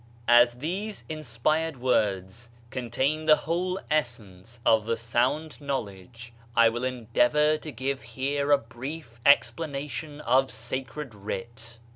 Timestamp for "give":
7.71-8.01